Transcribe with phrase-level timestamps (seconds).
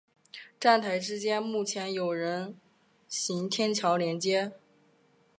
[0.59, 2.57] 站台之间目前有人
[3.07, 4.53] 行天桥连接。